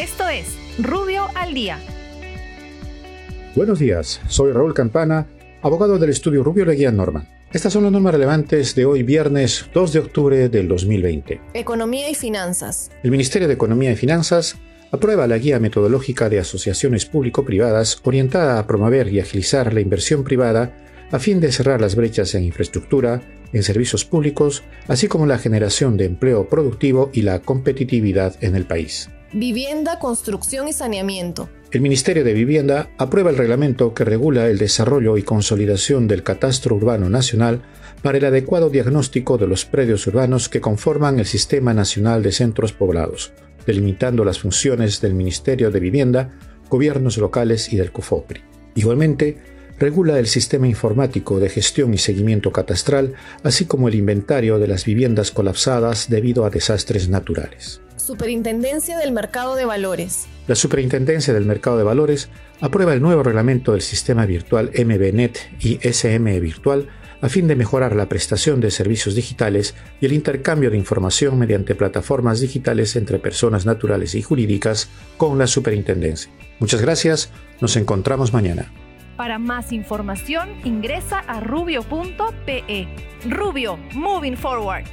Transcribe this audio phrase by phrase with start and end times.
[0.00, 1.78] Esto es Rubio al Día.
[3.54, 5.26] Buenos días, soy Raúl Campana,
[5.60, 7.28] abogado del estudio Rubio Leguía Norman.
[7.52, 11.42] Estas son las normas relevantes de hoy viernes 2 de octubre del 2020.
[11.52, 12.90] Economía y finanzas.
[13.02, 14.56] El Ministerio de Economía y Finanzas
[14.90, 20.74] aprueba la guía metodológica de asociaciones público-privadas orientada a promover y agilizar la inversión privada
[21.12, 23.20] a fin de cerrar las brechas en infraestructura,
[23.52, 28.64] en servicios públicos, así como la generación de empleo productivo y la competitividad en el
[28.64, 29.10] país.
[29.32, 31.48] Vivienda, construcción y saneamiento.
[31.70, 36.74] El Ministerio de Vivienda aprueba el reglamento que regula el desarrollo y consolidación del catastro
[36.74, 37.62] urbano nacional
[38.02, 42.72] para el adecuado diagnóstico de los predios urbanos que conforman el Sistema Nacional de Centros
[42.72, 43.32] Poblados,
[43.66, 46.32] delimitando las funciones del Ministerio de Vivienda,
[46.68, 48.40] gobiernos locales y del COFOPRI.
[48.74, 49.38] Igualmente,
[49.78, 54.84] regula el sistema informático de gestión y seguimiento catastral, así como el inventario de las
[54.84, 57.80] viviendas colapsadas debido a desastres naturales.
[58.10, 60.26] Superintendencia del Mercado de Valores.
[60.48, 62.28] La Superintendencia del Mercado de Valores
[62.60, 66.88] aprueba el nuevo reglamento del sistema virtual MBNet y SME Virtual
[67.20, 71.76] a fin de mejorar la prestación de servicios digitales y el intercambio de información mediante
[71.76, 76.32] plataformas digitales entre personas naturales y jurídicas con la Superintendencia.
[76.58, 78.72] Muchas gracias, nos encontramos mañana.
[79.16, 82.88] Para más información ingresa a rubio.pe.
[83.28, 84.86] Rubio, moving forward.